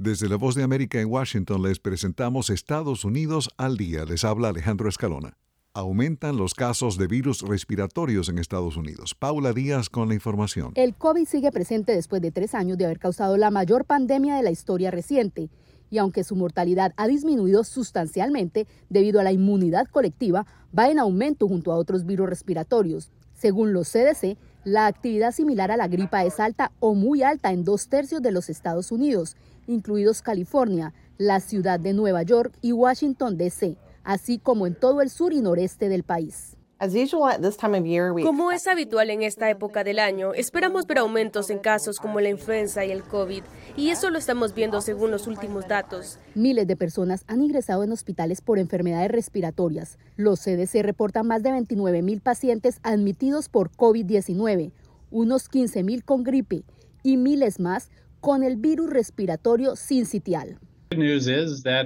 Desde 0.00 0.28
la 0.28 0.36
Voz 0.36 0.54
de 0.54 0.62
América 0.62 1.00
en 1.00 1.10
Washington 1.10 1.60
les 1.60 1.80
presentamos 1.80 2.50
Estados 2.50 3.04
Unidos 3.04 3.50
al 3.56 3.76
día. 3.76 4.04
Les 4.04 4.22
habla 4.22 4.50
Alejandro 4.50 4.88
Escalona. 4.88 5.38
Aumentan 5.74 6.36
los 6.36 6.54
casos 6.54 6.98
de 6.98 7.08
virus 7.08 7.42
respiratorios 7.42 8.28
en 8.28 8.38
Estados 8.38 8.76
Unidos. 8.76 9.16
Paula 9.18 9.52
Díaz 9.52 9.90
con 9.90 10.06
la 10.06 10.14
información. 10.14 10.70
El 10.76 10.94
COVID 10.94 11.26
sigue 11.26 11.50
presente 11.50 11.90
después 11.90 12.22
de 12.22 12.30
tres 12.30 12.54
años 12.54 12.78
de 12.78 12.84
haber 12.84 13.00
causado 13.00 13.36
la 13.36 13.50
mayor 13.50 13.86
pandemia 13.86 14.36
de 14.36 14.44
la 14.44 14.52
historia 14.52 14.92
reciente. 14.92 15.50
Y 15.90 15.98
aunque 15.98 16.22
su 16.22 16.36
mortalidad 16.36 16.94
ha 16.96 17.08
disminuido 17.08 17.64
sustancialmente 17.64 18.68
debido 18.88 19.18
a 19.18 19.24
la 19.24 19.32
inmunidad 19.32 19.88
colectiva, 19.88 20.46
va 20.78 20.88
en 20.88 21.00
aumento 21.00 21.48
junto 21.48 21.72
a 21.72 21.76
otros 21.76 22.06
virus 22.06 22.28
respiratorios. 22.28 23.10
Según 23.34 23.72
los 23.72 23.90
CDC, 23.90 24.38
la 24.68 24.86
actividad 24.86 25.32
similar 25.32 25.70
a 25.70 25.76
la 25.76 25.88
gripa 25.88 26.24
es 26.24 26.38
alta 26.38 26.72
o 26.78 26.94
muy 26.94 27.22
alta 27.22 27.52
en 27.52 27.64
dos 27.64 27.88
tercios 27.88 28.22
de 28.22 28.32
los 28.32 28.50
Estados 28.50 28.92
Unidos 28.92 29.36
incluidos 29.68 30.22
California, 30.22 30.92
la 31.18 31.40
ciudad 31.40 31.78
de 31.78 31.92
Nueva 31.92 32.22
York 32.22 32.52
y 32.62 32.72
Washington, 32.72 33.36
D.C., 33.36 33.76
así 34.02 34.38
como 34.38 34.66
en 34.66 34.74
todo 34.74 35.02
el 35.02 35.10
sur 35.10 35.32
y 35.32 35.40
noreste 35.40 35.88
del 35.88 36.02
país. 36.02 36.57
Como 38.22 38.52
es 38.52 38.68
habitual 38.68 39.10
en 39.10 39.22
esta 39.22 39.50
época 39.50 39.82
del 39.82 39.98
año, 39.98 40.32
esperamos 40.32 40.86
ver 40.86 40.98
aumentos 40.98 41.50
en 41.50 41.58
casos 41.58 41.98
como 41.98 42.20
la 42.20 42.28
influenza 42.28 42.84
y 42.84 42.92
el 42.92 43.02
COVID, 43.02 43.42
y 43.76 43.90
eso 43.90 44.10
lo 44.10 44.18
estamos 44.18 44.54
viendo 44.54 44.80
según 44.80 45.10
los 45.10 45.26
últimos 45.26 45.66
datos. 45.66 46.20
Miles 46.36 46.68
de 46.68 46.76
personas 46.76 47.24
han 47.26 47.42
ingresado 47.42 47.82
en 47.82 47.90
hospitales 47.90 48.40
por 48.40 48.60
enfermedades 48.60 49.10
respiratorias. 49.10 49.98
Los 50.16 50.40
CDC 50.40 50.82
reportan 50.82 51.26
más 51.26 51.42
de 51.42 51.50
29 51.50 52.00
mil 52.02 52.20
pacientes 52.20 52.78
admitidos 52.84 53.48
por 53.48 53.72
COVID-19, 53.72 54.70
unos 55.10 55.48
15 55.48 55.82
mil 55.82 56.04
con 56.04 56.22
gripe 56.22 56.62
y 57.02 57.16
miles 57.16 57.58
más 57.58 57.90
con 58.20 58.44
el 58.44 58.56
virus 58.56 58.90
respiratorio 58.90 59.74
sincitial. 59.74 60.60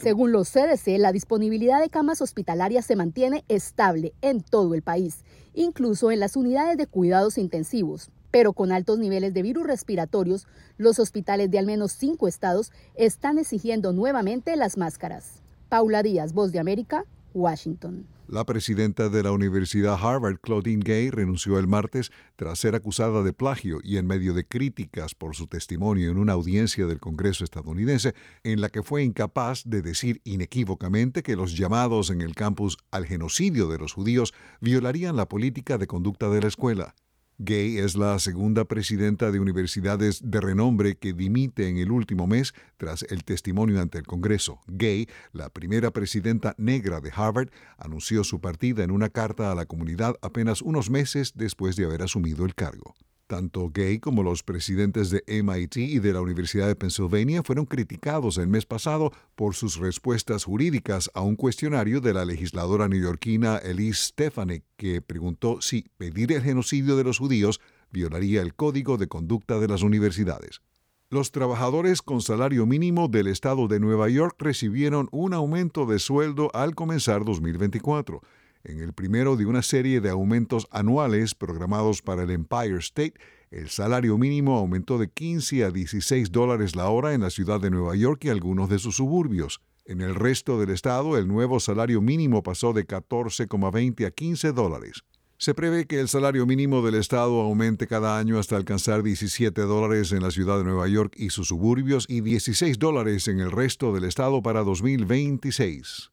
Según 0.00 0.32
los 0.32 0.50
CDC, 0.50 0.98
la 0.98 1.12
disponibilidad 1.12 1.80
de 1.80 1.88
camas 1.88 2.20
hospitalarias 2.20 2.84
se 2.84 2.96
mantiene 2.96 3.44
estable 3.48 4.12
en 4.20 4.42
todo 4.42 4.74
el 4.74 4.82
país, 4.82 5.24
incluso 5.54 6.10
en 6.10 6.20
las 6.20 6.36
unidades 6.36 6.76
de 6.76 6.86
cuidados 6.86 7.38
intensivos. 7.38 8.10
Pero 8.30 8.52
con 8.52 8.72
altos 8.72 8.98
niveles 8.98 9.34
de 9.34 9.42
virus 9.42 9.66
respiratorios, 9.66 10.46
los 10.76 10.98
hospitales 10.98 11.50
de 11.50 11.58
al 11.58 11.66
menos 11.66 11.92
cinco 11.92 12.28
estados 12.28 12.72
están 12.94 13.38
exigiendo 13.38 13.92
nuevamente 13.92 14.54
las 14.56 14.76
máscaras. 14.76 15.42
Paula 15.68 16.02
Díaz, 16.02 16.32
Voz 16.32 16.52
de 16.52 16.58
América, 16.58 17.06
Washington. 17.34 18.06
La 18.28 18.44
presidenta 18.44 19.08
de 19.08 19.24
la 19.24 19.32
Universidad 19.32 19.98
Harvard, 20.00 20.38
Claudine 20.40 20.84
Gay, 20.84 21.10
renunció 21.10 21.58
el 21.58 21.66
martes 21.66 22.12
tras 22.36 22.60
ser 22.60 22.76
acusada 22.76 23.24
de 23.24 23.32
plagio 23.32 23.80
y 23.82 23.96
en 23.96 24.06
medio 24.06 24.34
de 24.34 24.46
críticas 24.46 25.16
por 25.16 25.34
su 25.34 25.48
testimonio 25.48 26.12
en 26.12 26.16
una 26.16 26.34
audiencia 26.34 26.86
del 26.86 27.00
Congreso 27.00 27.42
estadounidense 27.42 28.14
en 28.44 28.60
la 28.60 28.68
que 28.68 28.84
fue 28.84 29.02
incapaz 29.02 29.64
de 29.66 29.82
decir 29.82 30.20
inequívocamente 30.22 31.24
que 31.24 31.34
los 31.34 31.56
llamados 31.56 32.10
en 32.10 32.20
el 32.20 32.36
campus 32.36 32.78
al 32.92 33.04
genocidio 33.04 33.66
de 33.66 33.78
los 33.78 33.94
judíos 33.94 34.32
violarían 34.60 35.16
la 35.16 35.28
política 35.28 35.76
de 35.76 35.88
conducta 35.88 36.30
de 36.30 36.40
la 36.40 36.48
escuela. 36.48 36.94
Gay 37.42 37.78
es 37.78 37.96
la 37.96 38.18
segunda 38.18 38.66
presidenta 38.66 39.30
de 39.30 39.40
universidades 39.40 40.20
de 40.22 40.42
renombre 40.42 40.96
que 40.96 41.14
dimite 41.14 41.70
en 41.70 41.78
el 41.78 41.90
último 41.90 42.26
mes 42.26 42.52
tras 42.76 43.02
el 43.04 43.24
testimonio 43.24 43.80
ante 43.80 43.96
el 43.96 44.06
Congreso. 44.06 44.60
Gay, 44.66 45.08
la 45.32 45.48
primera 45.48 45.90
presidenta 45.90 46.54
negra 46.58 47.00
de 47.00 47.10
Harvard, 47.14 47.48
anunció 47.78 48.24
su 48.24 48.42
partida 48.42 48.84
en 48.84 48.90
una 48.90 49.08
carta 49.08 49.50
a 49.50 49.54
la 49.54 49.64
comunidad 49.64 50.16
apenas 50.20 50.60
unos 50.60 50.90
meses 50.90 51.32
después 51.34 51.76
de 51.76 51.86
haber 51.86 52.02
asumido 52.02 52.44
el 52.44 52.54
cargo. 52.54 52.94
Tanto 53.30 53.70
Gay 53.72 54.00
como 54.00 54.24
los 54.24 54.42
presidentes 54.42 55.08
de 55.10 55.22
MIT 55.28 55.76
y 55.76 56.00
de 56.00 56.12
la 56.12 56.20
Universidad 56.20 56.66
de 56.66 56.74
Pennsylvania 56.74 57.44
fueron 57.44 57.64
criticados 57.64 58.38
el 58.38 58.48
mes 58.48 58.66
pasado 58.66 59.12
por 59.36 59.54
sus 59.54 59.76
respuestas 59.76 60.42
jurídicas 60.42 61.12
a 61.14 61.20
un 61.20 61.36
cuestionario 61.36 62.00
de 62.00 62.12
la 62.12 62.24
legisladora 62.24 62.88
neoyorquina 62.88 63.58
Elise 63.58 64.08
Stefanik, 64.08 64.64
que 64.76 65.00
preguntó 65.00 65.62
si 65.62 65.84
pedir 65.96 66.32
el 66.32 66.42
genocidio 66.42 66.96
de 66.96 67.04
los 67.04 67.18
judíos 67.18 67.60
violaría 67.92 68.42
el 68.42 68.56
código 68.56 68.96
de 68.96 69.06
conducta 69.06 69.60
de 69.60 69.68
las 69.68 69.82
universidades. 69.82 70.60
Los 71.08 71.30
trabajadores 71.30 72.02
con 72.02 72.22
salario 72.22 72.66
mínimo 72.66 73.06
del 73.06 73.28
estado 73.28 73.68
de 73.68 73.78
Nueva 73.78 74.08
York 74.08 74.34
recibieron 74.40 75.08
un 75.12 75.34
aumento 75.34 75.86
de 75.86 76.00
sueldo 76.00 76.50
al 76.52 76.74
comenzar 76.74 77.24
2024 77.24 78.22
en 78.64 78.80
el 78.80 78.92
primero 78.92 79.36
de 79.36 79.46
una 79.46 79.62
serie 79.62 80.00
de 80.00 80.10
aumentos 80.10 80.66
anuales 80.70 81.34
programados 81.34 82.02
para 82.02 82.24
el 82.24 82.30
Empire 82.30 82.78
State, 82.78 83.14
el 83.50 83.68
salario 83.68 84.16
mínimo 84.18 84.56
aumentó 84.56 84.98
de 84.98 85.10
15 85.10 85.64
a 85.64 85.70
16 85.70 86.30
dólares 86.30 86.76
la 86.76 86.88
hora 86.88 87.14
en 87.14 87.22
la 87.22 87.30
ciudad 87.30 87.60
de 87.60 87.70
Nueva 87.70 87.96
York 87.96 88.24
y 88.24 88.28
algunos 88.28 88.68
de 88.68 88.78
sus 88.78 88.96
suburbios. 88.96 89.60
En 89.86 90.00
el 90.02 90.14
resto 90.14 90.60
del 90.60 90.70
estado, 90.70 91.18
el 91.18 91.26
nuevo 91.26 91.58
salario 91.58 92.00
mínimo 92.00 92.42
pasó 92.42 92.72
de 92.72 92.86
14,20 92.86 94.06
a 94.06 94.10
15 94.10 94.52
dólares. 94.52 95.02
Se 95.36 95.54
prevé 95.54 95.86
que 95.86 95.98
el 95.98 96.08
salario 96.08 96.44
mínimo 96.44 96.82
del 96.82 96.96
estado 96.96 97.40
aumente 97.40 97.86
cada 97.86 98.18
año 98.18 98.38
hasta 98.38 98.56
alcanzar 98.56 99.02
17 99.02 99.62
dólares 99.62 100.12
en 100.12 100.22
la 100.22 100.30
ciudad 100.30 100.58
de 100.58 100.64
Nueva 100.64 100.86
York 100.86 101.14
y 101.16 101.30
sus 101.30 101.48
suburbios 101.48 102.04
y 102.08 102.20
16 102.20 102.78
dólares 102.78 103.26
en 103.26 103.40
el 103.40 103.50
resto 103.50 103.94
del 103.94 104.04
estado 104.04 104.42
para 104.42 104.62
2026. 104.62 106.10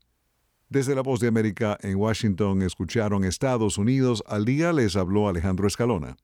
Desde 0.69 0.95
la 0.95 1.01
Voz 1.01 1.21
de 1.21 1.29
América 1.29 1.77
en 1.81 1.95
Washington 1.95 2.61
escucharon 2.61 3.23
Estados 3.23 3.77
Unidos 3.77 4.21
al 4.27 4.43
día 4.43 4.73
les 4.73 4.97
habló 4.97 5.29
Alejandro 5.29 5.65
Escalona. 5.65 6.17